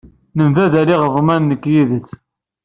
[0.37, 2.09] Nembaddal iɣeḍmen nekk yid-s.